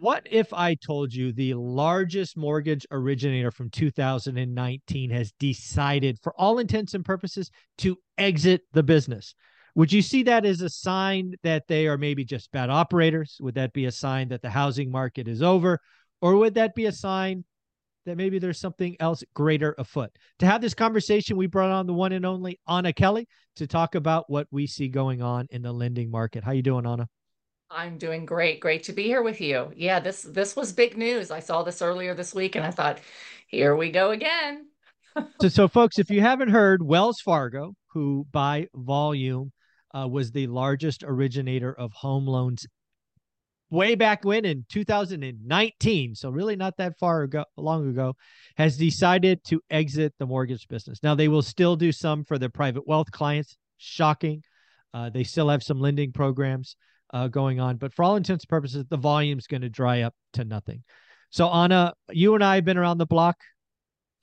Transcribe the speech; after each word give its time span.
What 0.00 0.26
if 0.28 0.52
I 0.52 0.74
told 0.74 1.14
you 1.14 1.32
the 1.32 1.54
largest 1.54 2.36
mortgage 2.36 2.84
originator 2.90 3.52
from 3.52 3.70
2019 3.70 5.10
has 5.10 5.32
decided, 5.38 6.18
for 6.20 6.34
all 6.36 6.58
intents 6.58 6.94
and 6.94 7.04
purposes, 7.04 7.50
to 7.78 7.96
exit 8.18 8.62
the 8.72 8.82
business? 8.82 9.34
Would 9.76 9.92
you 9.92 10.02
see 10.02 10.24
that 10.24 10.44
as 10.44 10.60
a 10.62 10.68
sign 10.68 11.34
that 11.44 11.68
they 11.68 11.86
are 11.86 11.96
maybe 11.96 12.24
just 12.24 12.50
bad 12.50 12.70
operators? 12.70 13.36
Would 13.40 13.54
that 13.54 13.72
be 13.72 13.84
a 13.84 13.92
sign 13.92 14.28
that 14.28 14.42
the 14.42 14.50
housing 14.50 14.90
market 14.90 15.28
is 15.28 15.42
over? 15.42 15.78
Or 16.20 16.36
would 16.36 16.54
that 16.54 16.74
be 16.74 16.86
a 16.86 16.92
sign 16.92 17.44
that 18.04 18.16
maybe 18.16 18.40
there's 18.40 18.58
something 18.58 18.96
else 18.98 19.22
greater 19.32 19.76
afoot? 19.78 20.10
To 20.40 20.46
have 20.46 20.60
this 20.60 20.74
conversation, 20.74 21.36
we 21.36 21.46
brought 21.46 21.70
on 21.70 21.86
the 21.86 21.94
one 21.94 22.10
and 22.10 22.26
only 22.26 22.58
Anna 22.68 22.92
Kelly 22.92 23.28
to 23.56 23.68
talk 23.68 23.94
about 23.94 24.28
what 24.28 24.48
we 24.50 24.66
see 24.66 24.88
going 24.88 25.22
on 25.22 25.46
in 25.50 25.62
the 25.62 25.72
lending 25.72 26.10
market. 26.10 26.42
How 26.42 26.50
you 26.50 26.62
doing, 26.62 26.84
Anna? 26.84 27.08
I'm 27.74 27.98
doing 27.98 28.24
great. 28.24 28.60
Great 28.60 28.84
to 28.84 28.92
be 28.92 29.02
here 29.02 29.22
with 29.22 29.40
you. 29.40 29.72
Yeah, 29.76 29.98
this 29.98 30.22
this 30.22 30.54
was 30.54 30.72
big 30.72 30.96
news. 30.96 31.30
I 31.30 31.40
saw 31.40 31.62
this 31.64 31.82
earlier 31.82 32.14
this 32.14 32.32
week 32.32 32.54
and 32.54 32.64
I 32.64 32.70
thought, 32.70 33.00
here 33.48 33.74
we 33.74 33.90
go 33.90 34.12
again. 34.12 34.68
so, 35.40 35.48
so 35.48 35.68
folks, 35.68 35.98
if 35.98 36.08
you 36.08 36.20
haven't 36.20 36.50
heard, 36.50 36.82
Wells 36.82 37.20
Fargo, 37.20 37.74
who 37.88 38.26
by 38.30 38.68
volume 38.74 39.52
uh, 39.92 40.06
was 40.08 40.30
the 40.30 40.46
largest 40.46 41.02
originator 41.04 41.72
of 41.72 41.92
home 41.92 42.26
loans 42.26 42.64
way 43.70 43.96
back 43.96 44.24
when 44.24 44.44
in 44.44 44.64
2019, 44.70 46.14
so 46.14 46.30
really 46.30 46.54
not 46.54 46.76
that 46.76 46.96
far 47.00 47.22
ago, 47.22 47.44
long 47.56 47.88
ago, 47.88 48.14
has 48.56 48.76
decided 48.76 49.42
to 49.44 49.60
exit 49.68 50.14
the 50.20 50.26
mortgage 50.26 50.68
business. 50.68 51.00
Now 51.02 51.16
they 51.16 51.26
will 51.26 51.42
still 51.42 51.74
do 51.74 51.90
some 51.90 52.22
for 52.22 52.38
their 52.38 52.48
private 52.48 52.86
wealth 52.86 53.10
clients. 53.10 53.56
Shocking. 53.78 54.42
Uh, 54.92 55.10
they 55.10 55.24
still 55.24 55.48
have 55.48 55.64
some 55.64 55.80
lending 55.80 56.12
programs 56.12 56.76
uh, 57.14 57.28
going 57.28 57.60
on. 57.60 57.76
But 57.76 57.94
for 57.94 58.04
all 58.04 58.16
intents 58.16 58.44
and 58.44 58.48
purposes, 58.50 58.84
the 58.90 58.98
volume's 58.98 59.46
going 59.46 59.62
to 59.62 59.70
dry 59.70 60.02
up 60.02 60.14
to 60.34 60.44
nothing. 60.44 60.82
So 61.30 61.48
Anna, 61.48 61.94
you 62.10 62.34
and 62.34 62.44
I 62.44 62.56
have 62.56 62.64
been 62.64 62.76
around 62.76 62.98
the 62.98 63.06
block 63.06 63.36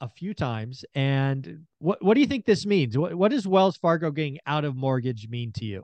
a 0.02 0.10
few 0.10 0.34
times, 0.34 0.86
and 0.94 1.66
what 1.80 2.04
what 2.04 2.14
do 2.14 2.22
you 2.22 2.28
think 2.28 2.46
this 2.46 2.66
means? 2.66 2.98
What 2.98 3.16
what 3.16 3.32
does 3.32 3.48
Wells 3.48 3.78
Fargo 3.78 4.12
getting 4.12 4.38
out 4.46 4.66
of 4.66 4.76
mortgage 4.76 5.28
mean 5.30 5.52
to 5.54 5.66
you? 5.66 5.84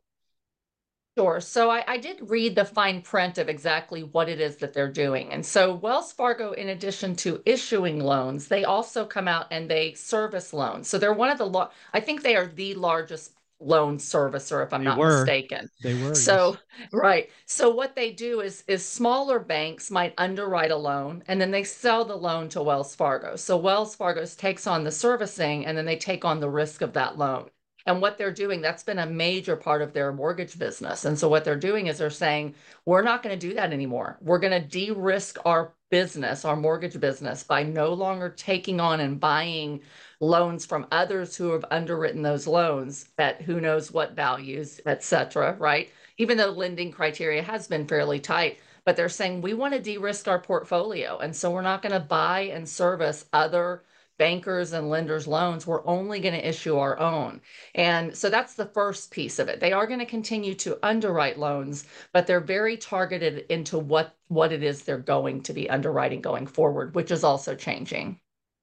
Sure. 1.17 1.41
So 1.41 1.71
I, 1.71 1.83
I, 1.87 1.97
did 1.97 2.29
read 2.29 2.53
the 2.53 2.63
fine 2.63 3.01
print 3.01 3.39
of 3.39 3.49
exactly 3.49 4.03
what 4.03 4.29
it 4.29 4.39
is 4.39 4.57
that 4.57 4.71
they're 4.71 4.91
doing. 4.91 5.31
And 5.31 5.43
so 5.43 5.73
Wells 5.73 6.13
Fargo, 6.13 6.51
in 6.51 6.69
addition 6.69 7.15
to 7.15 7.41
issuing 7.43 7.99
loans, 7.99 8.47
they 8.47 8.65
also 8.65 9.03
come 9.03 9.27
out 9.27 9.47
and 9.49 9.67
they 9.67 9.95
service 9.95 10.53
loans. 10.53 10.87
So 10.87 10.99
they're 10.99 11.13
one 11.13 11.31
of 11.31 11.39
the, 11.39 11.47
lo- 11.47 11.71
I 11.91 12.01
think 12.01 12.21
they 12.21 12.35
are 12.35 12.45
the 12.45 12.75
largest 12.75 13.31
loan 13.59 13.97
servicer 13.97 14.63
if 14.63 14.71
i'm 14.71 14.81
they 14.81 14.85
not 14.85 14.97
were. 14.99 15.19
mistaken 15.19 15.69
they 15.81 16.01
were 16.03 16.13
so 16.13 16.55
yes. 16.79 16.89
right 16.93 17.29
so 17.45 17.69
what 17.69 17.95
they 17.95 18.11
do 18.11 18.41
is 18.41 18.63
is 18.67 18.85
smaller 18.85 19.39
banks 19.39 19.89
might 19.89 20.13
underwrite 20.17 20.69
a 20.71 20.75
loan 20.75 21.23
and 21.27 21.41
then 21.41 21.49
they 21.49 21.63
sell 21.63 22.05
the 22.05 22.15
loan 22.15 22.47
to 22.47 22.61
wells 22.61 22.95
fargo 22.95 23.35
so 23.35 23.57
wells 23.57 23.95
fargo 23.95 24.23
takes 24.25 24.67
on 24.67 24.83
the 24.83 24.91
servicing 24.91 25.65
and 25.65 25.77
then 25.77 25.85
they 25.85 25.97
take 25.97 26.23
on 26.23 26.39
the 26.39 26.49
risk 26.49 26.81
of 26.81 26.93
that 26.93 27.17
loan 27.17 27.49
and 27.87 28.01
what 28.01 28.17
they're 28.17 28.31
doing 28.31 28.61
that's 28.61 28.83
been 28.83 28.99
a 28.99 29.05
major 29.07 29.55
part 29.55 29.81
of 29.81 29.93
their 29.93 30.13
mortgage 30.13 30.59
business 30.59 31.05
and 31.05 31.17
so 31.17 31.27
what 31.27 31.43
they're 31.43 31.55
doing 31.55 31.87
is 31.87 31.97
they're 31.97 32.11
saying 32.11 32.53
we're 32.85 33.01
not 33.01 33.23
going 33.23 33.37
to 33.37 33.47
do 33.47 33.55
that 33.55 33.73
anymore 33.73 34.17
we're 34.21 34.39
going 34.39 34.61
to 34.61 34.67
de-risk 34.67 35.37
our 35.45 35.73
business 35.89 36.45
our 36.45 36.55
mortgage 36.55 36.99
business 36.99 37.43
by 37.43 37.63
no 37.63 37.93
longer 37.93 38.29
taking 38.29 38.79
on 38.79 38.99
and 38.99 39.19
buying 39.19 39.81
loans 40.19 40.65
from 40.65 40.87
others 40.91 41.35
who 41.35 41.51
have 41.51 41.65
underwritten 41.71 42.21
those 42.21 42.47
loans 42.47 43.09
at 43.17 43.41
who 43.41 43.61
knows 43.61 43.91
what 43.91 44.15
values, 44.15 44.81
et 44.85 45.03
cetera, 45.03 45.55
right? 45.59 45.91
Even 46.17 46.37
though 46.37 46.49
lending 46.49 46.91
criteria 46.91 47.43
has 47.43 47.67
been 47.67 47.87
fairly 47.87 48.19
tight, 48.19 48.59
but 48.85 48.95
they're 48.95 49.09
saying 49.09 49.41
we 49.41 49.53
want 49.53 49.73
to 49.73 49.81
de-risk 49.81 50.27
our 50.27 50.39
portfolio. 50.39 51.17
And 51.19 51.35
so 51.35 51.51
we're 51.51 51.61
not 51.61 51.81
going 51.81 51.93
to 51.93 51.99
buy 51.99 52.41
and 52.41 52.67
service 52.67 53.25
other 53.33 53.83
bankers 54.17 54.73
and 54.73 54.89
lenders 54.89 55.27
loans 55.27 55.67
we're 55.67 55.85
only 55.85 56.19
going 56.19 56.33
to 56.33 56.47
issue 56.47 56.77
our 56.77 56.99
own 56.99 57.39
and 57.75 58.15
so 58.15 58.29
that's 58.29 58.55
the 58.55 58.65
first 58.65 59.11
piece 59.11 59.39
of 59.39 59.47
it 59.47 59.59
they 59.59 59.71
are 59.71 59.87
going 59.87 59.99
to 59.99 60.05
continue 60.05 60.53
to 60.53 60.77
underwrite 60.83 61.39
loans 61.39 61.85
but 62.13 62.27
they're 62.27 62.39
very 62.39 62.77
targeted 62.77 63.45
into 63.49 63.77
what 63.77 64.15
what 64.27 64.51
it 64.51 64.63
is 64.63 64.83
they're 64.83 64.97
going 64.97 65.41
to 65.41 65.53
be 65.53 65.69
underwriting 65.69 66.21
going 66.21 66.47
forward 66.47 66.95
which 66.95 67.11
is 67.11 67.23
also 67.23 67.55
changing 67.55 68.19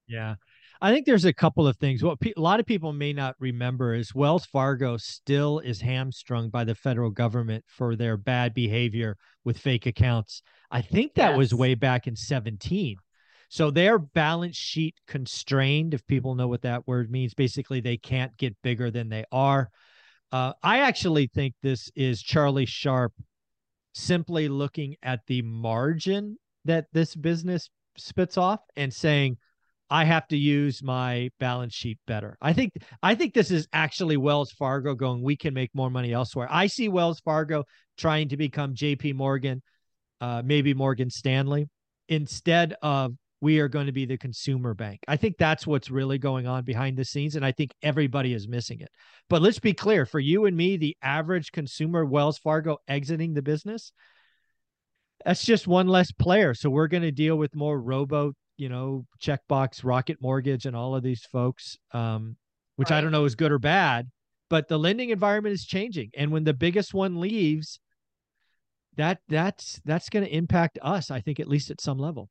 yeah 0.06 0.34
I 0.84 0.92
think 0.92 1.06
there's 1.06 1.24
a 1.24 1.32
couple 1.32 1.66
of 1.66 1.78
things. 1.78 2.02
What 2.02 2.20
pe- 2.20 2.34
a 2.36 2.40
lot 2.42 2.60
of 2.60 2.66
people 2.66 2.92
may 2.92 3.14
not 3.14 3.36
remember 3.38 3.94
is 3.94 4.14
Wells 4.14 4.44
Fargo 4.44 4.98
still 4.98 5.60
is 5.60 5.80
hamstrung 5.80 6.50
by 6.50 6.64
the 6.64 6.74
federal 6.74 7.08
government 7.08 7.64
for 7.66 7.96
their 7.96 8.18
bad 8.18 8.52
behavior 8.52 9.16
with 9.44 9.56
fake 9.56 9.86
accounts. 9.86 10.42
I 10.70 10.82
think 10.82 11.14
that 11.14 11.30
yes. 11.30 11.38
was 11.38 11.54
way 11.54 11.74
back 11.74 12.06
in 12.06 12.16
17. 12.16 12.96
So 13.54 13.70
they're 13.70 14.00
balance 14.00 14.56
sheet 14.56 14.96
constrained, 15.06 15.94
if 15.94 16.04
people 16.08 16.34
know 16.34 16.48
what 16.48 16.62
that 16.62 16.88
word 16.88 17.08
means. 17.08 17.34
Basically, 17.34 17.80
they 17.80 17.96
can't 17.96 18.36
get 18.36 18.56
bigger 18.64 18.90
than 18.90 19.08
they 19.08 19.24
are. 19.30 19.70
Uh, 20.32 20.54
I 20.60 20.80
actually 20.80 21.28
think 21.32 21.54
this 21.62 21.88
is 21.94 22.20
Charlie 22.20 22.66
Scharf 22.66 23.10
simply 23.92 24.48
looking 24.48 24.96
at 25.04 25.20
the 25.28 25.42
margin 25.42 26.36
that 26.64 26.86
this 26.92 27.14
business 27.14 27.70
spits 27.96 28.36
off 28.36 28.58
and 28.74 28.92
saying, 28.92 29.36
I 29.88 30.04
have 30.04 30.26
to 30.28 30.36
use 30.36 30.82
my 30.82 31.30
balance 31.38 31.74
sheet 31.74 32.00
better. 32.08 32.36
I 32.42 32.54
think 32.54 32.72
I 33.04 33.14
think 33.14 33.34
this 33.34 33.52
is 33.52 33.68
actually 33.72 34.16
Wells 34.16 34.50
Fargo 34.50 34.96
going 34.96 35.22
we 35.22 35.36
can 35.36 35.54
make 35.54 35.70
more 35.74 35.90
money 35.90 36.12
elsewhere. 36.12 36.48
I 36.50 36.66
see 36.66 36.88
Wells 36.88 37.20
Fargo 37.20 37.62
trying 37.98 38.30
to 38.30 38.36
become 38.36 38.74
JP 38.74 39.14
Morgan, 39.14 39.62
uh, 40.20 40.42
maybe 40.44 40.74
Morgan 40.74 41.08
Stanley 41.08 41.68
instead 42.08 42.74
of 42.82 43.14
we 43.40 43.60
are 43.60 43.68
going 43.68 43.86
to 43.86 43.92
be 43.92 44.06
the 44.06 44.16
consumer 44.16 44.74
bank. 44.74 45.00
I 45.06 45.16
think 45.16 45.36
that's 45.38 45.66
what's 45.66 45.90
really 45.90 46.18
going 46.18 46.46
on 46.46 46.64
behind 46.64 46.96
the 46.96 47.04
scenes 47.04 47.36
and 47.36 47.44
I 47.44 47.52
think 47.52 47.72
everybody 47.82 48.32
is 48.32 48.48
missing 48.48 48.80
it. 48.80 48.88
But 49.28 49.42
let's 49.42 49.58
be 49.58 49.74
clear, 49.74 50.06
for 50.06 50.20
you 50.20 50.46
and 50.46 50.56
me 50.56 50.76
the 50.76 50.96
average 51.02 51.52
consumer 51.52 52.04
Wells 52.04 52.38
Fargo 52.38 52.78
exiting 52.88 53.34
the 53.34 53.42
business 53.42 53.92
that's 55.24 55.44
just 55.44 55.66
one 55.66 55.88
less 55.88 56.12
player. 56.12 56.52
So 56.52 56.68
we're 56.68 56.88
going 56.88 57.02
to 57.02 57.10
deal 57.10 57.36
with 57.36 57.54
more 57.54 57.80
robo 57.80 58.34
you 58.56 58.68
know, 58.68 59.06
checkbox, 59.20 59.84
Rocket 59.84 60.18
Mortgage, 60.20 60.66
and 60.66 60.76
all 60.76 60.94
of 60.94 61.02
these 61.02 61.24
folks, 61.24 61.76
um, 61.92 62.36
which 62.76 62.90
right. 62.90 62.98
I 62.98 63.00
don't 63.00 63.12
know 63.12 63.24
is 63.24 63.34
good 63.34 63.52
or 63.52 63.58
bad, 63.58 64.10
but 64.48 64.68
the 64.68 64.78
lending 64.78 65.10
environment 65.10 65.54
is 65.54 65.64
changing. 65.64 66.10
And 66.16 66.30
when 66.30 66.44
the 66.44 66.54
biggest 66.54 66.94
one 66.94 67.20
leaves, 67.20 67.80
that 68.96 69.18
that's 69.28 69.80
that's 69.84 70.08
going 70.08 70.24
to 70.24 70.34
impact 70.34 70.78
us, 70.82 71.10
I 71.10 71.20
think, 71.20 71.40
at 71.40 71.48
least 71.48 71.70
at 71.70 71.80
some 71.80 71.98
level. 71.98 72.28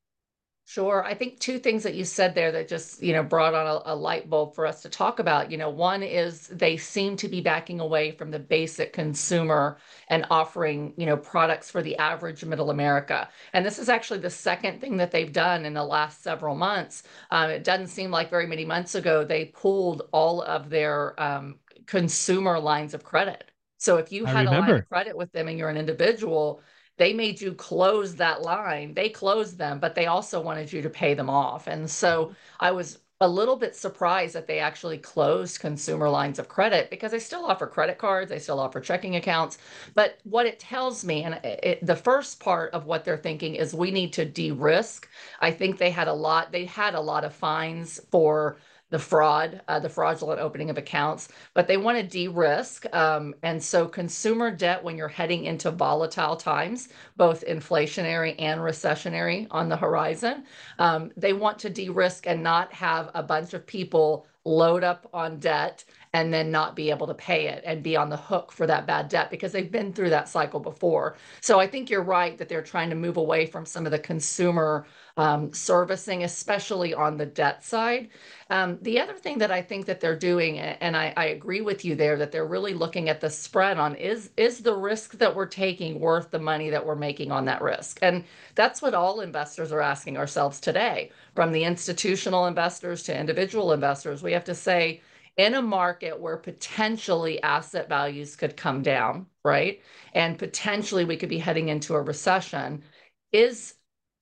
Sure. 0.66 1.03
I 1.03 1.13
think 1.13 1.40
two 1.40 1.59
things 1.59 1.84
that 1.84 1.94
you 1.94 2.06
said 2.06 2.34
there 2.34 2.51
that 2.53 2.69
just, 2.69 3.03
you 3.03 3.12
know, 3.12 3.22
brought 3.22 3.53
on 3.53 3.68
a, 3.68 3.94
a, 3.94 3.96
light 3.96 4.29
bulb 4.29 4.56
for 4.56 4.66
us 4.66 4.81
to 4.84 4.90
talk 4.90 5.19
about. 5.19 5.51
You 5.51 5.57
know, 5.57 5.69
one 5.69 6.01
is 6.01 6.47
they 6.47 6.78
seem 6.78 7.18
to 7.18 7.28
be 7.28 7.41
backing 7.41 7.81
away 7.81 8.12
from 8.12 8.31
the 8.31 8.40
basic 8.40 8.94
consumer 8.94 9.78
and 10.07 10.25
offering, 10.31 10.94
you 10.96 11.06
know, 11.06 11.18
products 11.18 11.69
for 11.69 11.81
the 11.84 11.97
average 11.97 12.46
middle 12.46 12.69
America. 12.69 13.28
And 13.51 13.66
this 13.66 13.78
is 13.78 13.90
actually 13.90 14.19
the 14.19 14.29
second 14.29 14.79
thing 14.79 14.96
that 14.97 15.12
they've 15.12 15.34
done 15.34 15.66
in 15.66 15.74
the 15.74 15.84
last 15.84 16.24
several 16.24 16.56
months. 16.56 17.03
Um, 17.30 17.50
it 17.50 17.66
doesn't 17.66 17.88
seem 17.88 18.09
like 18.09 18.30
very 18.30 18.47
many 18.47 18.63
months 18.63 18.95
ago 18.95 19.25
they 19.25 19.45
pulled 19.45 20.03
all 20.13 20.41
of 20.44 20.69
their 20.69 21.22
um, 21.22 21.59
consumer 21.88 22.57
lines 22.57 22.94
of 22.94 23.03
credit. 23.03 23.51
So 23.78 23.97
if 23.97 24.13
you 24.13 24.24
had 24.24 24.45
a 24.45 24.51
line 24.51 24.69
of 24.69 24.88
credit 24.88 25.18
with 25.18 25.30
them 25.34 25.50
and 25.50 25.59
you're 25.59 25.69
an 25.69 25.75
individual, 25.75 26.62
they 26.98 27.14
made 27.14 27.42
you 27.42 27.54
close 27.54 28.16
that 28.16 28.42
line. 28.42 28.94
They 28.94 29.09
closed 29.09 29.58
them, 29.58 29.80
but 29.80 29.96
they 29.96 30.06
also 30.06 30.42
wanted 30.42 30.72
you 30.72 30.81
to 30.81 30.90
pay 30.90 31.14
them 31.14 31.30
off. 31.30 31.68
And 31.68 31.90
so 31.90 32.34
I 32.59 32.72
was 32.72 33.00
a 33.22 33.28
little 33.28 33.56
bit 33.56 33.76
surprised 33.76 34.36
that 34.36 34.48
they 34.48 34.59
actually 34.59 34.98
closed 34.98 35.59
consumer 35.59 36.09
lines 36.09 36.40
of 36.40 36.50
credit 36.50 36.90
because 36.90 37.12
they 37.12 37.20
still 37.20 37.46
offer 37.46 37.66
credit 37.68 37.98
cards, 37.98 38.30
they 38.30 38.40
still 38.40 38.59
offer 38.59 38.81
checking 38.81 39.16
accounts. 39.16 39.58
But 39.94 40.20
what 40.24 40.46
it 40.46 40.59
tells 40.59 41.06
me, 41.06 41.24
and 41.24 41.36
it, 41.44 41.86
the 41.86 41.96
first 41.96 42.40
part 42.40 42.74
of 42.74 42.86
what 42.86 43.06
they're 43.06 43.18
thinking 43.18 43.56
is 43.56 43.74
we 43.74 43.92
need 43.92 44.12
to 44.13 44.25
de 44.25 44.51
risk. 44.51 45.07
I 45.39 45.51
think 45.51 45.78
they 45.78 45.92
had 45.92 46.07
a 46.10 46.13
lot, 46.13 46.51
they 46.51 46.66
had 46.66 46.96
a 46.96 47.01
lot 47.01 47.24
of 47.24 47.34
fines 47.34 48.00
for 48.12 48.57
the 48.94 49.00
fraud, 49.00 49.60
uh, 49.68 49.80
the 49.80 49.90
fraudulent 49.90 50.40
opening 50.40 50.69
of 50.69 50.78
accounts, 50.78 51.30
but 51.56 51.66
they 51.66 51.78
want 51.78 51.98
to 51.98 52.04
de-risk. 52.04 52.86
Um, 52.94 53.34
and 53.42 53.62
so 53.62 53.88
consumer 53.88 54.51
debt, 54.51 54.84
when 54.84 54.98
you're 54.98 55.07
heading 55.07 55.45
into 55.45 55.72
volatile 55.72 56.36
times, 56.36 56.90
both 57.18 57.44
inflationary 57.48 58.36
and 58.38 58.62
recessionary 58.62 59.48
on 59.50 59.68
the 59.68 59.75
horizon, 59.75 60.44
um, 60.78 61.12
they 61.18 61.34
want 61.34 61.57
to 61.57 61.72
de-risk 61.72 62.28
and 62.28 62.44
not 62.44 62.72
have 62.72 63.10
a 63.16 63.24
bunch 63.24 63.56
of 63.56 63.66
people 63.66 64.28
load 64.45 64.84
up 64.84 65.10
on 65.12 65.39
debt 65.39 65.84
and 66.13 66.31
then 66.31 66.51
not 66.51 66.75
be 66.75 66.92
able 66.92 67.07
to 67.07 67.13
pay 67.13 67.48
it 67.48 67.63
and 67.65 67.81
be 67.81 67.95
on 67.95 68.10
the 68.10 68.18
hook 68.18 68.51
for 68.51 68.68
that 68.68 68.86
bad 68.86 69.10
debt 69.10 69.31
because 69.31 69.51
they've 69.51 69.71
been 69.71 69.92
through 69.92 70.12
that 70.12 70.30
cycle 70.30 70.60
before. 70.60 71.18
So 71.42 71.60
I 71.60 71.68
think 71.68 71.89
you're 71.89 72.04
right 72.04 72.38
that 72.38 72.48
they're 72.48 72.62
trying 72.62 72.92
to 72.92 72.95
move 72.95 73.18
away 73.18 73.48
from 73.48 73.65
some 73.65 73.86
of 73.86 73.92
the 73.92 74.00
consumer 74.00 74.86
um, 75.18 75.54
servicing, 75.54 76.24
especially 76.24 76.94
on 76.94 77.18
the 77.18 77.25
debt 77.25 77.63
side. 77.63 78.10
Um, 78.50 78.80
the 78.81 79.00
other 79.00 79.13
thing 79.13 79.38
that 79.39 79.51
I 79.51 79.62
think 79.62 79.86
that 79.86 80.00
they're 80.00 80.18
doing, 80.18 80.60
and 80.60 80.98
I, 80.98 81.13
I, 81.15 81.25
agree 81.25 81.62
with 81.62 81.86
you 81.86 81.95
there, 81.95 82.18
that 82.18 82.31
they're 82.31 82.48
really 82.48 82.74
looking 82.74 83.10
at 83.10 83.21
the 83.21 83.30
spread 83.30 83.77
on 83.77 83.95
is 83.95 84.31
is 84.38 84.60
the 84.60 84.75
risk 84.75 85.18
that 85.19 85.36
we're 85.36 85.45
taking 85.45 86.00
worth 86.00 86.31
the 86.31 86.39
money 86.39 86.69
that 86.71 86.83
we're 86.83 86.95
making 86.95 87.31
on 87.31 87.45
that 87.45 87.62
risk? 87.62 88.00
And 88.01 88.24
that's 88.56 88.81
what 88.81 88.95
all 88.95 89.21
investors 89.21 89.71
are 89.71 89.81
asking 89.81 90.18
ourselves 90.18 90.60
today, 90.60 91.12
from 91.36 91.51
the 91.51 91.63
institutional 91.63 92.48
investors 92.48 93.04
to 93.04 93.19
individual 93.19 93.71
investors. 93.71 94.24
We 94.24 94.33
have 94.33 94.45
to 94.45 94.56
say, 94.56 95.01
in 95.38 95.56
a 95.56 95.62
market 95.62 96.19
where 96.19 96.38
potentially 96.38 97.41
asset 97.41 97.89
values 97.89 98.35
could 98.35 98.56
come 98.56 98.81
down, 98.81 99.25
right? 99.44 99.81
And 100.13 100.38
potentially 100.38 101.06
we 101.06 101.18
could 101.18 101.30
be 101.30 101.39
heading 101.39 101.69
into 101.69 101.95
a 101.95 102.01
recession. 102.01 102.83
Is 103.31 103.75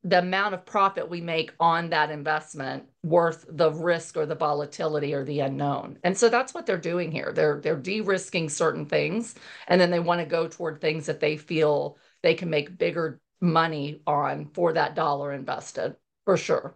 the 0.04 0.20
amount 0.20 0.54
of 0.54 0.66
profit 0.66 1.10
we 1.10 1.22
make 1.22 1.54
on 1.60 1.90
that 1.90 2.10
investment 2.10 2.84
worth 3.04 3.46
the 3.50 3.72
risk 3.72 4.18
or 4.18 4.26
the 4.26 4.36
volatility 4.36 5.14
or 5.14 5.24
the 5.24 5.42
unknown 5.42 5.98
and 6.04 6.18
so 6.18 6.28
that's 6.28 6.54
what 6.54 6.66
they're 6.66 6.78
doing 6.78 7.12
here 7.12 7.32
they're 7.36 7.60
they're 7.62 7.78
de-risking 7.78 8.50
certain 8.50 8.86
things 8.86 9.36
and 9.68 9.80
then 9.80 9.92
they 9.92 10.00
want 10.00 10.20
to 10.20 10.26
go 10.26 10.48
toward 10.48 10.82
things 10.82 11.06
that 11.06 11.20
they 11.20 11.38
feel 11.38 11.98
they 12.24 12.34
can 12.34 12.50
make 12.50 12.78
bigger 12.80 13.20
money 13.42 14.02
on 14.08 14.50
for 14.54 14.74
that 14.74 14.96
dollar 14.96 15.34
invested 15.34 15.96
for 16.26 16.36
sure 16.36 16.76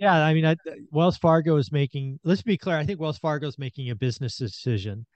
yeah 0.00 0.24
i 0.24 0.34
mean 0.34 0.44
I, 0.44 0.56
wells 0.90 1.16
fargo 1.16 1.56
is 1.56 1.70
making 1.70 2.18
let's 2.24 2.42
be 2.42 2.58
clear 2.58 2.76
i 2.76 2.84
think 2.84 2.98
wells 2.98 3.18
fargo 3.18 3.46
is 3.46 3.58
making 3.58 3.90
a 3.90 3.94
business 3.94 4.36
decision 4.36 5.06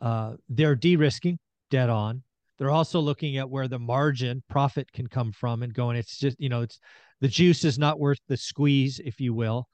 uh, 0.00 0.34
they're 0.48 0.76
de-risking 0.76 1.38
dead 1.70 1.90
on 1.90 2.22
they're 2.58 2.70
also 2.70 3.00
looking 3.00 3.36
at 3.38 3.50
where 3.50 3.66
the 3.66 3.78
margin 3.78 4.42
profit 4.48 4.90
can 4.92 5.08
come 5.08 5.32
from 5.32 5.62
and 5.62 5.74
going 5.74 5.96
it's 5.96 6.18
just 6.18 6.40
you 6.40 6.48
know 6.48 6.62
it's 6.62 6.78
the 7.24 7.28
juice 7.28 7.64
is 7.64 7.78
not 7.78 7.98
worth 7.98 8.20
the 8.28 8.36
squeeze, 8.36 9.00
if 9.02 9.18
you 9.18 9.32
will. 9.32 9.66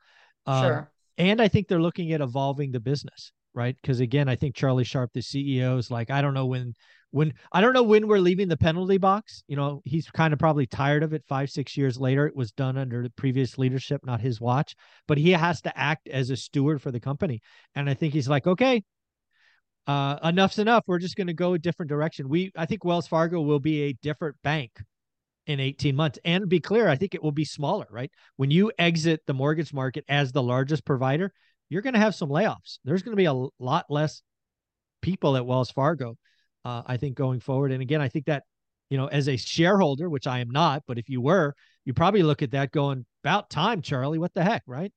Um, 0.46 0.64
sure. 0.64 0.92
And 1.18 1.42
I 1.42 1.48
think 1.48 1.66
they're 1.66 1.82
looking 1.82 2.12
at 2.12 2.20
evolving 2.20 2.70
the 2.70 2.78
business, 2.78 3.32
right? 3.54 3.76
Because 3.82 3.98
again, 3.98 4.28
I 4.28 4.36
think 4.36 4.54
Charlie 4.54 4.84
Scharf, 4.84 5.08
the 5.12 5.20
CEO, 5.20 5.76
is 5.76 5.90
like, 5.90 6.10
I 6.10 6.22
don't 6.22 6.32
know 6.32 6.46
when 6.46 6.74
when 7.10 7.34
I 7.52 7.60
don't 7.60 7.72
know 7.72 7.82
when 7.82 8.06
we're 8.06 8.18
leaving 8.18 8.48
the 8.48 8.56
penalty 8.56 8.98
box. 8.98 9.42
You 9.48 9.56
know, 9.56 9.82
he's 9.84 10.08
kind 10.10 10.32
of 10.32 10.38
probably 10.38 10.66
tired 10.66 11.02
of 11.02 11.12
it 11.12 11.24
five, 11.28 11.50
six 11.50 11.76
years 11.76 11.98
later. 11.98 12.26
It 12.26 12.36
was 12.36 12.52
done 12.52 12.78
under 12.78 13.02
the 13.02 13.10
previous 13.10 13.58
leadership, 13.58 14.02
not 14.04 14.20
his 14.20 14.40
watch, 14.40 14.74
but 15.08 15.18
he 15.18 15.30
has 15.32 15.60
to 15.62 15.78
act 15.78 16.08
as 16.08 16.30
a 16.30 16.36
steward 16.36 16.80
for 16.82 16.90
the 16.90 17.00
company. 17.00 17.40
And 17.74 17.88
I 17.88 17.94
think 17.94 18.12
he's 18.12 18.28
like, 18.28 18.46
okay, 18.46 18.82
uh, 19.86 20.18
enough's 20.22 20.58
enough. 20.58 20.84
We're 20.86 20.98
just 20.98 21.16
going 21.16 21.26
to 21.26 21.34
go 21.34 21.54
a 21.54 21.58
different 21.58 21.88
direction. 21.88 22.28
We, 22.28 22.52
I 22.56 22.66
think 22.66 22.84
Wells 22.84 23.08
Fargo 23.08 23.40
will 23.40 23.60
be 23.60 23.82
a 23.84 23.92
different 23.94 24.36
bank 24.42 24.70
in 25.46 25.58
18 25.58 25.96
months. 25.96 26.18
And 26.24 26.48
be 26.48 26.60
clear, 26.60 26.88
I 26.88 26.96
think 26.96 27.14
it 27.14 27.22
will 27.22 27.32
be 27.32 27.44
smaller, 27.44 27.86
right? 27.90 28.10
When 28.36 28.50
you 28.50 28.70
exit 28.78 29.22
the 29.26 29.34
mortgage 29.34 29.72
market 29.72 30.04
as 30.08 30.32
the 30.32 30.42
largest 30.42 30.84
provider, 30.84 31.32
you're 31.68 31.82
going 31.82 31.94
to 31.94 32.00
have 32.00 32.14
some 32.14 32.28
layoffs. 32.28 32.78
There's 32.84 33.02
going 33.02 33.12
to 33.12 33.16
be 33.16 33.24
a 33.24 33.48
lot 33.58 33.86
less 33.88 34.22
people 35.02 35.36
at 35.36 35.46
Wells 35.46 35.70
Fargo, 35.70 36.16
uh, 36.64 36.82
I 36.86 36.96
think, 36.96 37.16
going 37.16 37.40
forward. 37.40 37.72
And 37.72 37.82
again, 37.82 38.00
I 38.00 38.08
think 38.08 38.26
that, 38.26 38.44
you 38.88 38.98
know, 38.98 39.06
as 39.06 39.28
a 39.28 39.36
shareholder, 39.36 40.08
which 40.08 40.26
I 40.26 40.40
am 40.40 40.50
not, 40.50 40.82
but 40.86 40.98
if 40.98 41.08
you 41.08 41.20
were, 41.20 41.54
you 41.84 41.94
probably 41.94 42.22
look 42.22 42.42
at 42.42 42.50
that 42.52 42.72
going, 42.72 43.06
about 43.22 43.50
time, 43.50 43.82
Charlie. 43.82 44.18
What 44.18 44.34
the 44.34 44.42
heck, 44.42 44.62
right? 44.66 44.92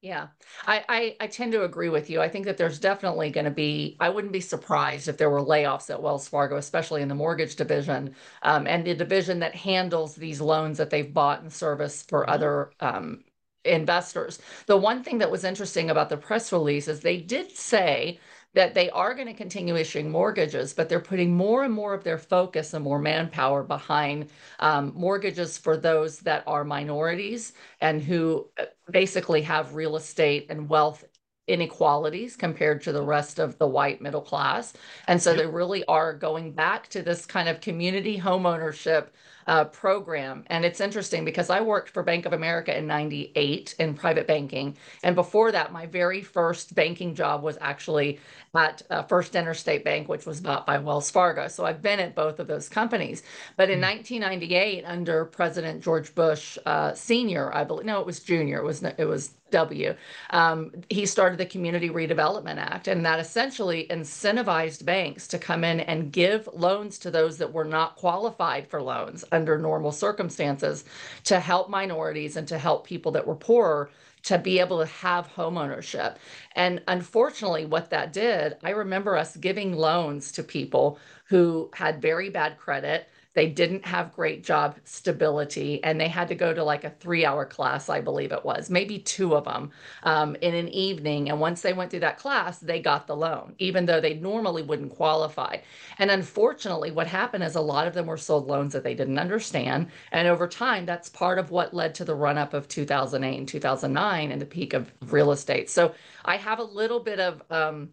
Yeah, 0.00 0.28
I, 0.66 0.84
I, 0.88 1.16
I 1.20 1.26
tend 1.28 1.52
to 1.52 1.62
agree 1.62 1.88
with 1.88 2.10
you. 2.10 2.20
I 2.20 2.28
think 2.28 2.46
that 2.46 2.56
there's 2.56 2.80
definitely 2.80 3.30
going 3.30 3.44
to 3.44 3.52
be, 3.52 3.96
I 4.00 4.08
wouldn't 4.08 4.32
be 4.32 4.40
surprised 4.40 5.06
if 5.06 5.16
there 5.16 5.30
were 5.30 5.40
layoffs 5.40 5.90
at 5.90 6.02
Wells 6.02 6.26
Fargo, 6.26 6.56
especially 6.56 7.02
in 7.02 7.08
the 7.08 7.14
mortgage 7.14 7.54
division 7.54 8.16
um, 8.42 8.66
and 8.66 8.84
the 8.84 8.96
division 8.96 9.38
that 9.38 9.54
handles 9.54 10.16
these 10.16 10.40
loans 10.40 10.78
that 10.78 10.90
they've 10.90 11.14
bought 11.14 11.42
and 11.42 11.52
serviced 11.52 12.08
for 12.08 12.22
mm-hmm. 12.22 12.32
other 12.32 12.72
um, 12.80 13.22
investors. 13.64 14.40
The 14.66 14.76
one 14.76 15.04
thing 15.04 15.18
that 15.18 15.30
was 15.30 15.44
interesting 15.44 15.88
about 15.88 16.08
the 16.08 16.16
press 16.16 16.52
release 16.52 16.88
is 16.88 16.98
they 16.98 17.18
did 17.18 17.56
say 17.56 18.18
that 18.54 18.74
they 18.74 18.90
are 18.90 19.14
going 19.14 19.26
to 19.26 19.32
continue 19.34 19.76
issuing 19.76 20.10
mortgages, 20.10 20.74
but 20.74 20.88
they're 20.88 21.00
putting 21.00 21.34
more 21.34 21.64
and 21.64 21.72
more 21.72 21.94
of 21.94 22.04
their 22.04 22.18
focus 22.18 22.74
and 22.74 22.84
more 22.84 22.98
manpower 22.98 23.62
behind 23.62 24.28
um, 24.60 24.92
mortgages 24.94 25.56
for 25.56 25.76
those 25.76 26.18
that 26.20 26.44
are 26.46 26.64
minorities 26.64 27.54
and 27.80 28.02
who 28.02 28.48
uh, 28.58 28.64
basically 28.90 29.42
have 29.42 29.74
real 29.74 29.96
estate 29.96 30.46
and 30.50 30.68
wealth 30.68 31.04
inequalities 31.48 32.36
compared 32.36 32.82
to 32.82 32.92
the 32.92 33.02
rest 33.02 33.38
of 33.38 33.58
the 33.58 33.66
white 33.66 34.00
middle 34.00 34.20
class. 34.20 34.74
And 35.08 35.20
so 35.20 35.34
they 35.34 35.46
really 35.46 35.84
are 35.86 36.14
going 36.14 36.52
back 36.52 36.88
to 36.88 37.02
this 37.02 37.26
kind 37.26 37.48
of 37.48 37.60
community 37.60 38.18
homeownership 38.18 39.08
uh, 39.46 39.64
program. 39.64 40.44
And 40.48 40.64
it's 40.64 40.80
interesting 40.80 41.24
because 41.24 41.50
I 41.50 41.60
worked 41.60 41.90
for 41.90 42.02
Bank 42.02 42.26
of 42.26 42.32
America 42.32 42.76
in 42.76 42.86
98 42.86 43.74
in 43.78 43.94
private 43.94 44.26
banking. 44.26 44.76
And 45.02 45.14
before 45.14 45.52
that, 45.52 45.72
my 45.72 45.86
very 45.86 46.22
first 46.22 46.74
banking 46.74 47.14
job 47.14 47.42
was 47.42 47.58
actually 47.60 48.20
at 48.54 48.82
uh, 48.90 49.02
First 49.04 49.34
Interstate 49.34 49.84
Bank, 49.84 50.08
which 50.08 50.26
was 50.26 50.40
bought 50.40 50.66
by 50.66 50.78
Wells 50.78 51.10
Fargo. 51.10 51.48
So 51.48 51.64
I've 51.64 51.80
been 51.80 52.00
at 52.00 52.14
both 52.14 52.38
of 52.38 52.46
those 52.46 52.68
companies. 52.68 53.22
But 53.56 53.70
in 53.70 53.78
mm. 53.78 53.94
1998, 53.94 54.84
under 54.84 55.24
President 55.24 55.82
George 55.82 56.14
Bush 56.14 56.58
uh, 56.66 56.92
Senior, 56.94 57.54
I 57.54 57.64
believe, 57.64 57.86
no, 57.86 58.00
it 58.00 58.06
was 58.06 58.20
Junior. 58.20 58.58
It 58.58 58.64
was 58.64 58.82
it 58.82 59.06
was 59.06 59.32
W. 59.52 59.94
Um, 60.30 60.72
he 60.90 61.06
started 61.06 61.38
the 61.38 61.46
Community 61.46 61.90
Redevelopment 61.90 62.56
Act, 62.56 62.88
and 62.88 63.04
that 63.04 63.20
essentially 63.20 63.86
incentivized 63.90 64.84
banks 64.84 65.28
to 65.28 65.38
come 65.38 65.62
in 65.62 65.80
and 65.80 66.10
give 66.10 66.48
loans 66.52 66.98
to 67.00 67.10
those 67.10 67.38
that 67.38 67.52
were 67.52 67.64
not 67.64 67.96
qualified 67.96 68.66
for 68.66 68.82
loans 68.82 69.24
under 69.32 69.58
normal 69.58 69.92
circumstances 69.92 70.84
to 71.24 71.40
help 71.40 71.68
minorities 71.70 72.36
and 72.36 72.46
to 72.48 72.58
help 72.58 72.86
people 72.86 73.12
that 73.12 73.26
were 73.26 73.34
poorer 73.36 73.90
to 74.24 74.38
be 74.38 74.60
able 74.60 74.78
to 74.78 74.86
have 74.86 75.26
home 75.26 75.58
ownership. 75.58 76.18
And 76.54 76.82
unfortunately, 76.88 77.66
what 77.66 77.90
that 77.90 78.12
did, 78.12 78.56
I 78.62 78.70
remember 78.70 79.16
us 79.16 79.36
giving 79.36 79.74
loans 79.74 80.32
to 80.32 80.44
people 80.44 80.98
who 81.26 81.70
had 81.74 82.00
very 82.02 82.30
bad 82.30 82.58
credit 82.58 83.08
they 83.34 83.48
didn't 83.48 83.86
have 83.86 84.12
great 84.12 84.44
job 84.44 84.76
stability 84.84 85.82
and 85.82 86.00
they 86.00 86.08
had 86.08 86.28
to 86.28 86.34
go 86.34 86.52
to 86.52 86.62
like 86.62 86.84
a 86.84 86.90
three 86.90 87.24
hour 87.24 87.46
class, 87.46 87.88
I 87.88 88.00
believe 88.00 88.32
it 88.32 88.44
was, 88.44 88.68
maybe 88.68 88.98
two 88.98 89.34
of 89.34 89.44
them 89.44 89.70
um, 90.02 90.36
in 90.36 90.54
an 90.54 90.68
evening. 90.68 91.30
And 91.30 91.40
once 91.40 91.62
they 91.62 91.72
went 91.72 91.90
through 91.90 92.00
that 92.00 92.18
class, 92.18 92.58
they 92.58 92.80
got 92.80 93.06
the 93.06 93.16
loan, 93.16 93.54
even 93.58 93.86
though 93.86 94.00
they 94.00 94.14
normally 94.14 94.62
wouldn't 94.62 94.94
qualify. 94.94 95.58
And 95.98 96.10
unfortunately, 96.10 96.90
what 96.90 97.06
happened 97.06 97.44
is 97.44 97.54
a 97.54 97.60
lot 97.60 97.86
of 97.86 97.94
them 97.94 98.06
were 98.06 98.16
sold 98.16 98.46
loans 98.46 98.72
that 98.74 98.84
they 98.84 98.94
didn't 98.94 99.18
understand. 99.18 99.88
And 100.12 100.28
over 100.28 100.46
time, 100.46 100.84
that's 100.84 101.08
part 101.08 101.38
of 101.38 101.50
what 101.50 101.74
led 101.74 101.94
to 101.96 102.04
the 102.04 102.14
run 102.14 102.38
up 102.38 102.54
of 102.54 102.68
2008 102.68 103.38
and 103.38 103.48
2009 103.48 104.30
and 104.30 104.40
the 104.40 104.46
peak 104.46 104.74
of 104.74 104.92
real 105.10 105.32
estate. 105.32 105.70
So 105.70 105.94
I 106.24 106.36
have 106.36 106.58
a 106.58 106.64
little 106.64 107.00
bit 107.00 107.20
of, 107.20 107.42
um, 107.50 107.90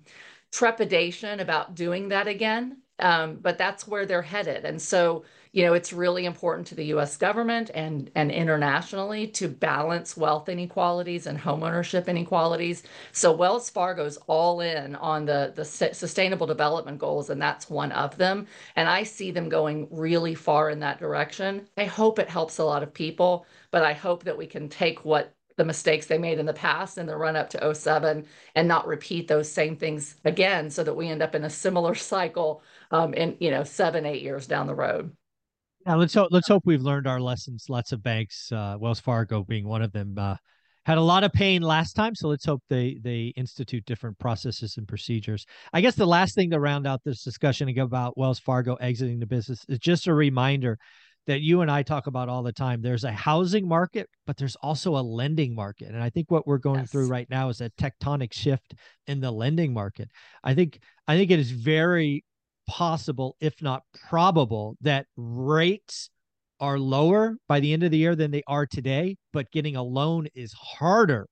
trepidation 0.52 1.40
about 1.42 1.76
doing 1.76 2.10
that 2.10 2.28
again 2.28 2.82
um, 3.00 3.36
but 3.42 3.58
that's 3.58 3.88
where 3.88 4.06
they're 4.06 4.22
headed. 4.22 4.66
And 4.66 4.82
so, 4.82 5.24
you 5.52 5.64
know, 5.66 5.74
it's 5.74 5.92
really 5.92 6.26
important 6.26 6.68
to 6.68 6.76
the 6.76 6.86
U.S. 6.86 7.18
government 7.18 7.72
and 7.74 8.12
and 8.16 8.32
internationally 8.32 9.28
to 9.28 9.48
balance 9.48 10.16
wealth 10.16 10.50
inequalities 10.50 11.26
and 11.26 11.40
homeownership 11.40 12.08
inequalities. 12.08 12.84
So 13.12 13.32
Wells 13.32 13.70
Fargo's 13.70 14.18
all 14.28 14.62
in 14.62 14.96
on 14.96 15.26
the 15.26 15.54
the 15.56 15.66
sustainable 15.66 16.48
development 16.48 17.00
goals, 17.00 17.30
and 17.30 17.42
that's 17.42 17.70
one 17.70 17.92
of 17.92 18.18
them. 18.18 18.48
And 18.76 18.88
I 18.90 19.04
see 19.04 19.32
them 19.32 19.50
going 19.50 19.88
really 19.92 20.36
far 20.36 20.70
in 20.70 20.80
that 20.82 21.00
direction. 21.00 21.68
I 21.78 21.86
hope 21.86 22.20
it 22.20 22.30
helps 22.30 22.60
a 22.60 22.64
lot 22.66 22.84
of 22.84 22.94
people, 22.94 23.46
but 23.72 23.84
I 23.84 23.94
hope 23.94 24.24
that 24.24 24.38
we 24.38 24.46
can 24.48 24.70
take 24.70 25.04
what 25.06 25.34
the 25.60 25.66
mistakes 25.66 26.06
they 26.06 26.18
made 26.18 26.40
in 26.40 26.46
the 26.46 26.54
past 26.54 26.98
in 26.98 27.06
the 27.06 27.18
run 27.18 27.36
up 27.36 27.50
to 27.50 27.76
07 27.76 28.26
and 28.56 28.68
not 28.68 28.88
repeat 28.88 29.28
those 29.28 29.52
same 29.52 29.76
things 29.76 30.16
again 30.24 30.70
so 30.70 30.86
that 30.86 30.94
we 30.96 31.10
end 31.10 31.22
up 31.22 31.36
in 31.36 31.44
a 31.44 31.50
similar 31.50 31.94
cycle 32.14 32.64
um, 32.92 33.14
in 33.14 33.36
you 33.40 33.52
know 33.52 33.64
seven 33.64 34.06
eight 34.06 34.22
years 34.22 34.48
down 34.48 34.68
the 34.68 34.76
road 34.76 35.16
yeah 35.86 35.96
let's 35.96 36.14
hope 36.14 36.30
let's 36.32 36.48
hope 36.48 36.64
we've 36.66 36.82
learned 36.82 37.08
our 37.08 37.20
lessons 37.20 37.66
lots 37.70 37.92
of 37.92 38.04
banks 38.04 38.52
uh, 38.52 38.76
wells 38.80 39.00
fargo 39.00 39.44
being 39.44 39.68
one 39.68 39.82
of 39.82 39.92
them 39.92 40.16
uh, 40.18 40.36
had 40.86 40.98
a 40.98 41.02
lot 41.02 41.24
of 41.24 41.32
pain 41.32 41.62
last 41.62 41.94
time 41.94 42.16
so 42.16 42.28
let's 42.28 42.46
hope 42.46 42.62
they 42.70 42.98
they 43.04 43.34
institute 43.36 43.86
different 43.86 44.18
processes 44.20 44.76
and 44.78 44.88
procedures 44.88 45.46
i 45.74 45.82
guess 45.82 45.96
the 45.96 46.06
last 46.06 46.36
thing 46.36 46.50
to 46.50 46.60
round 46.60 46.88
out 46.88 47.02
this 47.04 47.24
discussion 47.24 47.78
about 47.80 48.18
wells 48.18 48.40
fargo 48.40 48.76
exiting 48.76 49.20
the 49.20 49.26
business 49.26 49.66
is 49.68 49.80
just 49.80 50.08
a 50.08 50.14
reminder 50.14 50.78
that 51.30 51.42
you 51.42 51.62
and 51.62 51.70
I 51.70 51.84
talk 51.84 52.08
about 52.08 52.28
all 52.28 52.42
the 52.42 52.52
time. 52.52 52.82
There's 52.82 53.04
a 53.04 53.12
housing 53.12 53.68
market, 53.68 54.10
but 54.26 54.36
there's 54.36 54.56
also 54.58 54.98
a 54.98 55.02
lending 55.02 55.54
market. 55.54 55.90
And 55.90 56.02
I 56.02 56.10
think 56.10 56.32
what 56.32 56.48
we're 56.48 56.58
going 56.58 56.80
yes. 56.80 56.92
through 56.92 57.08
right 57.08 57.30
now 57.30 57.50
is 57.50 57.62
a 57.62 57.70
tectonic 57.72 58.34
shift 58.34 58.74
in 59.06 59.20
the 59.20 59.30
lending 59.30 59.72
market. 59.72 60.10
I 60.44 60.56
think 60.56 60.80
I 61.08 61.18
think 61.18 61.30
it 61.30 61.38
is 61.38 61.52
very 61.52 62.24
possible, 62.70 63.36
if 63.40 63.62
not 63.64 63.82
probable, 64.08 64.78
that 64.82 65.08
rates 65.18 66.12
are 66.60 66.78
lower 66.78 67.36
by 67.48 67.60
the 67.60 67.74
end 67.74 67.82
of 67.82 67.90
the 67.90 67.98
year 67.98 68.16
than 68.16 68.30
they 68.30 68.44
are 68.46 68.68
today, 68.68 69.18
but 69.34 69.50
getting 69.52 69.76
a 69.76 69.82
loan 69.82 70.28
is 70.36 70.54
harder 70.54 71.28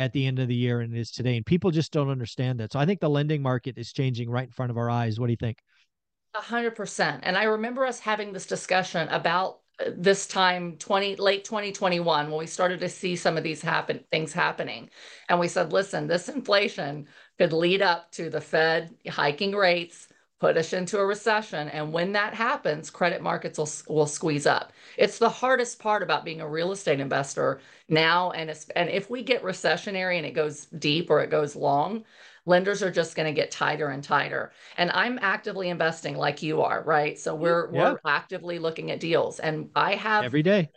at 0.00 0.12
the 0.12 0.26
end 0.26 0.40
of 0.40 0.48
the 0.48 0.54
year 0.56 0.80
than 0.80 0.96
it 0.96 1.00
is 1.00 1.12
today. 1.12 1.36
And 1.36 1.46
people 1.46 1.70
just 1.70 1.92
don't 1.92 2.10
understand 2.10 2.58
that. 2.58 2.72
So 2.72 2.80
I 2.80 2.84
think 2.84 2.98
the 3.00 3.08
lending 3.08 3.42
market 3.42 3.78
is 3.78 3.92
changing 3.92 4.28
right 4.28 4.46
in 4.46 4.50
front 4.50 4.72
of 4.72 4.76
our 4.76 4.90
eyes. 4.90 5.20
What 5.20 5.26
do 5.26 5.32
you 5.32 5.38
think? 5.38 5.58
A 6.34 6.40
hundred 6.40 6.74
percent. 6.74 7.20
And 7.22 7.38
I 7.38 7.44
remember 7.44 7.86
us 7.86 8.00
having 8.00 8.32
this 8.32 8.46
discussion 8.46 9.08
about 9.08 9.60
uh, 9.78 9.90
this 9.96 10.26
time 10.26 10.76
20 10.78 11.16
late 11.16 11.44
2021 11.44 12.28
when 12.28 12.38
we 12.38 12.46
started 12.46 12.80
to 12.80 12.88
see 12.88 13.14
some 13.14 13.36
of 13.36 13.44
these 13.44 13.62
happen 13.62 14.02
things 14.10 14.32
happening 14.32 14.88
and 15.28 15.38
we 15.38 15.48
said 15.48 15.70
listen 15.70 16.06
this 16.06 16.30
inflation 16.30 17.06
could 17.36 17.52
lead 17.52 17.82
up 17.82 18.10
to 18.10 18.30
the 18.30 18.40
fed 18.40 18.94
hiking 19.06 19.54
rates 19.54 20.08
put 20.38 20.56
us 20.56 20.72
into 20.72 20.98
a 20.98 21.06
recession. 21.06 21.68
And 21.68 21.92
when 21.92 22.12
that 22.12 22.34
happens, 22.34 22.90
credit 22.90 23.22
markets 23.22 23.58
will, 23.58 23.70
will 23.88 24.06
squeeze 24.06 24.46
up. 24.46 24.72
It's 24.98 25.18
the 25.18 25.30
hardest 25.30 25.78
part 25.78 26.02
about 26.02 26.24
being 26.24 26.40
a 26.40 26.48
real 26.48 26.72
estate 26.72 27.00
investor 27.00 27.60
now. 27.88 28.32
And, 28.32 28.50
and 28.74 28.90
if 28.90 29.08
we 29.08 29.22
get 29.22 29.42
recessionary 29.42 30.18
and 30.18 30.26
it 30.26 30.34
goes 30.34 30.66
deep 30.66 31.08
or 31.10 31.20
it 31.20 31.30
goes 31.30 31.56
long, 31.56 32.04
lenders 32.44 32.82
are 32.82 32.90
just 32.90 33.16
going 33.16 33.26
to 33.26 33.38
get 33.38 33.50
tighter 33.50 33.88
and 33.88 34.04
tighter. 34.04 34.52
And 34.76 34.90
I'm 34.92 35.18
actively 35.22 35.70
investing 35.70 36.16
like 36.16 36.42
you 36.42 36.60
are, 36.62 36.82
right? 36.82 37.18
So 37.18 37.34
we're, 37.34 37.70
yeah. 37.72 37.92
we're 37.92 38.00
actively 38.04 38.58
looking 38.58 38.90
at 38.90 39.00
deals. 39.00 39.40
And 39.40 39.70
I 39.74 39.94
have 39.94 40.24
every 40.24 40.42
day 40.42 40.68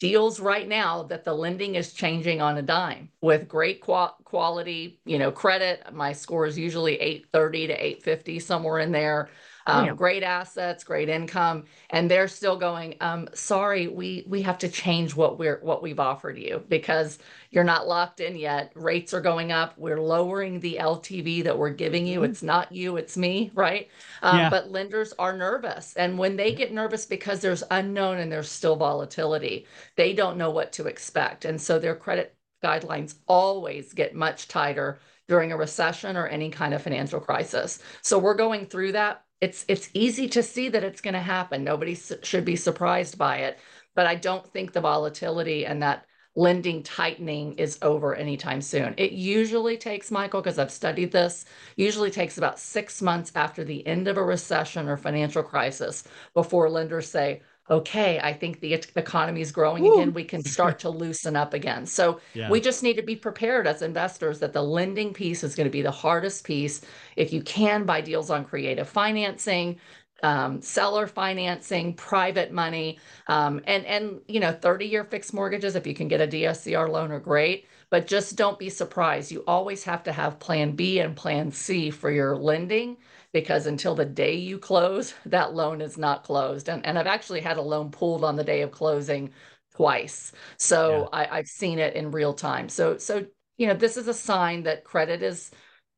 deals 0.00 0.40
right 0.40 0.68
now 0.68 1.02
that 1.04 1.24
the 1.24 1.32
lending 1.34 1.74
is 1.74 1.92
changing 1.92 2.40
on 2.40 2.56
a 2.58 2.62
dime 2.62 3.10
with 3.20 3.48
great 3.48 3.80
qual- 3.80 4.16
quality, 4.24 5.00
you 5.04 5.18
know, 5.18 5.30
credit. 5.30 5.82
My 5.92 6.12
score 6.12 6.46
is 6.46 6.56
usually 6.56 6.94
830 7.00 7.66
to 7.68 7.72
850, 7.74 8.38
somewhere 8.38 8.78
in 8.78 8.92
there. 8.92 9.28
Um, 9.68 9.96
Great 9.96 10.22
assets, 10.22 10.82
great 10.82 11.08
income, 11.10 11.64
and 11.90 12.10
they're 12.10 12.26
still 12.28 12.56
going. 12.56 12.96
Um, 13.00 13.28
sorry, 13.34 13.86
we 13.86 14.24
we 14.26 14.40
have 14.42 14.58
to 14.58 14.68
change 14.68 15.14
what 15.14 15.38
we're 15.38 15.60
what 15.62 15.82
we've 15.82 16.00
offered 16.00 16.38
you 16.38 16.64
because 16.68 17.18
you're 17.50 17.64
not 17.64 17.86
locked 17.86 18.20
in 18.20 18.36
yet. 18.36 18.72
Rates 18.74 19.12
are 19.12 19.20
going 19.20 19.52
up. 19.52 19.76
We're 19.76 20.00
lowering 20.00 20.60
the 20.60 20.78
LTV 20.80 21.44
that 21.44 21.58
we're 21.58 21.70
giving 21.70 22.06
you. 22.06 22.20
Mm-hmm. 22.20 22.30
It's 22.30 22.42
not 22.42 22.72
you, 22.72 22.96
it's 22.96 23.16
me, 23.16 23.50
right? 23.54 23.88
Um, 24.22 24.38
yeah. 24.38 24.50
But 24.50 24.70
lenders 24.70 25.12
are 25.18 25.36
nervous, 25.36 25.94
and 25.96 26.18
when 26.18 26.36
they 26.36 26.54
get 26.54 26.72
nervous 26.72 27.04
because 27.04 27.40
there's 27.40 27.62
unknown 27.70 28.18
and 28.18 28.32
there's 28.32 28.50
still 28.50 28.76
volatility, 28.76 29.66
they 29.96 30.14
don't 30.14 30.38
know 30.38 30.50
what 30.50 30.72
to 30.72 30.86
expect, 30.86 31.44
and 31.44 31.60
so 31.60 31.78
their 31.78 31.94
credit 31.94 32.34
guidelines 32.64 33.16
always 33.26 33.92
get 33.92 34.14
much 34.14 34.48
tighter 34.48 34.98
during 35.28 35.52
a 35.52 35.56
recession 35.56 36.16
or 36.16 36.26
any 36.26 36.50
kind 36.50 36.72
of 36.74 36.82
financial 36.82 37.20
crisis. 37.20 37.80
So 38.02 38.18
we're 38.18 38.34
going 38.34 38.66
through 38.66 38.92
that 38.92 39.24
it's 39.40 39.64
it's 39.68 39.90
easy 39.94 40.28
to 40.28 40.42
see 40.42 40.68
that 40.68 40.84
it's 40.84 41.00
going 41.00 41.14
to 41.14 41.20
happen. 41.20 41.64
Nobody 41.64 41.96
should 42.22 42.44
be 42.44 42.56
surprised 42.56 43.18
by 43.18 43.38
it, 43.38 43.58
but 43.94 44.06
I 44.06 44.14
don't 44.14 44.46
think 44.52 44.72
the 44.72 44.80
volatility 44.80 45.66
and 45.66 45.82
that 45.82 46.04
lending 46.36 46.82
tightening 46.84 47.54
is 47.54 47.78
over 47.82 48.14
anytime 48.14 48.60
soon. 48.60 48.94
It 48.96 49.10
usually 49.10 49.76
takes, 49.76 50.10
Michael, 50.10 50.40
because 50.40 50.58
I've 50.58 50.70
studied 50.70 51.10
this, 51.10 51.44
usually 51.76 52.12
takes 52.12 52.38
about 52.38 52.60
six 52.60 53.02
months 53.02 53.32
after 53.34 53.64
the 53.64 53.84
end 53.86 54.06
of 54.06 54.16
a 54.16 54.22
recession 54.22 54.88
or 54.88 54.96
financial 54.96 55.42
crisis 55.42 56.04
before 56.34 56.70
lenders 56.70 57.10
say, 57.10 57.42
okay, 57.70 58.18
I 58.20 58.32
think 58.32 58.60
the 58.60 58.74
economy 58.96 59.40
is 59.40 59.52
growing 59.52 59.82
Woo. 59.82 59.94
again. 59.94 60.12
We 60.12 60.24
can 60.24 60.42
start 60.42 60.78
to 60.80 60.90
loosen 60.90 61.36
up 61.36 61.54
again. 61.54 61.86
So 61.86 62.20
yeah. 62.34 62.50
we 62.50 62.60
just 62.60 62.82
need 62.82 62.94
to 62.94 63.02
be 63.02 63.16
prepared 63.16 63.66
as 63.66 63.82
investors 63.82 64.38
that 64.40 64.52
the 64.52 64.62
lending 64.62 65.12
piece 65.12 65.44
is 65.44 65.54
going 65.54 65.66
to 65.66 65.70
be 65.70 65.82
the 65.82 65.90
hardest 65.90 66.44
piece. 66.44 66.80
If 67.16 67.32
you 67.32 67.42
can 67.42 67.84
buy 67.84 68.00
deals 68.00 68.30
on 68.30 68.44
creative 68.44 68.88
financing, 68.88 69.78
um, 70.22 70.60
seller 70.60 71.06
financing, 71.06 71.94
private 71.94 72.52
money, 72.52 72.98
um, 73.28 73.60
and 73.66 73.84
and 73.86 74.20
you 74.26 74.40
know, 74.40 74.52
30 74.52 74.86
year 74.86 75.04
fixed 75.04 75.32
mortgages. 75.32 75.76
If 75.76 75.86
you 75.86 75.94
can 75.94 76.08
get 76.08 76.20
a 76.20 76.26
DSCR 76.26 76.88
loan, 76.88 77.12
are 77.12 77.20
great. 77.20 77.66
But 77.90 78.06
just 78.06 78.36
don't 78.36 78.58
be 78.58 78.68
surprised. 78.68 79.30
You 79.30 79.44
always 79.46 79.82
have 79.84 80.02
to 80.04 80.12
have 80.12 80.38
Plan 80.38 80.72
B 80.72 80.98
and 81.00 81.16
Plan 81.16 81.50
C 81.50 81.90
for 81.90 82.10
your 82.10 82.36
lending 82.36 82.98
because 83.32 83.66
until 83.66 83.94
the 83.94 84.04
day 84.04 84.34
you 84.34 84.58
close, 84.58 85.14
that 85.26 85.54
loan 85.54 85.80
is 85.80 85.98
not 85.98 86.24
closed. 86.24 86.68
And, 86.68 86.84
and 86.86 86.98
I've 86.98 87.06
actually 87.06 87.40
had 87.40 87.56
a 87.56 87.62
loan 87.62 87.90
pulled 87.90 88.24
on 88.24 88.36
the 88.36 88.44
day 88.44 88.62
of 88.62 88.70
closing 88.70 89.30
twice. 89.74 90.32
So 90.56 91.08
yeah. 91.12 91.18
I, 91.18 91.38
I've 91.38 91.48
seen 91.48 91.78
it 91.78 91.94
in 91.94 92.10
real 92.10 92.34
time. 92.34 92.68
So, 92.68 92.98
so, 92.98 93.26
you 93.56 93.66
know, 93.66 93.74
this 93.74 93.96
is 93.96 94.08
a 94.08 94.14
sign 94.14 94.64
that 94.64 94.84
credit 94.84 95.22
is 95.22 95.50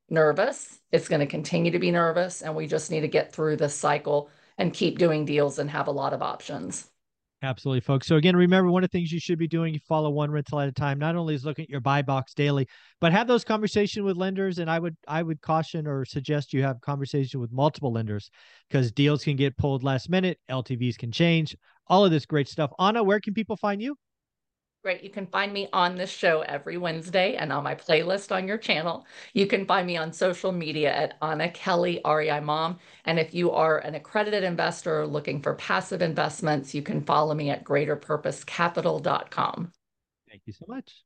nervous. 0.09 0.79
It's 0.93 1.09
going 1.09 1.21
to 1.21 1.27
continue 1.27 1.71
to 1.73 1.79
be 1.79 1.91
nervous. 1.91 2.43
And 2.43 2.55
we 2.55 2.67
just 2.67 2.91
need 2.91 3.01
to 3.01 3.09
get 3.09 3.33
through 3.33 3.57
this 3.57 3.75
cycle 3.75 4.31
and 4.59 4.73
keep 4.73 4.99
doing 4.99 5.25
deals 5.25 5.59
and 5.59 5.71
have 5.71 5.87
a 5.87 5.93
lot 5.93 6.13
of 6.13 6.23
options. 6.23 6.91
Absolutely, 7.43 7.81
folks. 7.81 8.07
So 8.07 8.17
again, 8.17 8.37
remember 8.37 8.71
one 8.71 8.85
of 8.85 8.91
the 8.91 8.99
things 8.99 9.11
you 9.11 9.19
should 9.19 9.39
be 9.39 9.49
doing, 9.49 9.73
you 9.73 9.81
follow 9.89 10.11
one 10.11 10.31
rental 10.31 10.61
at 10.61 10.69
a 10.69 10.73
time, 10.73 10.99
not 10.99 11.17
only 11.17 11.35
is 11.35 11.43
looking 11.43 11.63
at 11.63 11.71
your 11.71 11.81
buy 11.81 12.03
box 12.03 12.35
daily, 12.35 12.69
but 13.01 13.13
have 13.13 13.27
those 13.27 13.45
conversations 13.45 14.05
with 14.05 14.19
lenders. 14.19 14.59
And 14.59 14.71
I 14.71 14.79
would 14.79 14.95
I 15.09 15.23
would 15.23 15.41
caution 15.41 15.87
or 15.87 16.05
suggest 16.05 16.53
you 16.53 16.63
have 16.63 16.83
conversation 16.83 17.41
with 17.41 17.51
multiple 17.51 17.93
lenders 17.93 18.31
because 18.69 18.93
deals 18.93 19.25
can 19.25 19.37
get 19.37 19.57
pulled 19.57 19.83
last 19.83 20.11
minute, 20.11 20.39
LTVs 20.51 20.99
can 20.99 21.13
change, 21.13 21.57
all 21.87 22.05
of 22.05 22.11
this 22.11 22.27
great 22.27 22.47
stuff. 22.47 22.73
Anna, 22.79 23.03
where 23.03 23.21
can 23.21 23.33
people 23.33 23.57
find 23.57 23.81
you? 23.81 23.97
Great. 24.83 25.05
You 25.05 25.11
can 25.11 25.27
find 25.27 25.53
me 25.53 25.69
on 25.75 25.97
this 25.97 26.09
show 26.09 26.41
every 26.41 26.79
Wednesday 26.79 27.37
and 27.37 27.53
on 27.53 27.63
my 27.63 27.75
playlist 27.75 28.35
on 28.35 28.49
your 28.49 28.57
channel. 28.57 29.07
You 29.35 29.47
can 29.47 29.67
find 29.67 29.87
me 29.87 29.99
on 29.99 30.11
social 30.11 30.53
media 30.53 30.91
at 30.91 31.19
Anna 31.21 31.51
Kelly, 31.51 32.01
REI 32.03 32.41
Mom. 32.41 32.79
And 33.05 33.19
if 33.19 33.35
you 33.35 33.51
are 33.51 33.81
an 33.81 33.95
accredited 33.95 34.43
investor 34.43 35.07
looking 35.07 35.43
for 35.43 35.55
passive 35.57 36.01
investments, 36.01 36.75
you 36.75 36.81
can 36.81 37.05
follow 37.05 37.35
me 37.35 37.51
at 37.51 37.63
greaterpurposecapital.com. 37.63 39.73
Thank 40.31 40.43
you 40.47 40.55
so 40.55 40.65
much. 40.67 41.05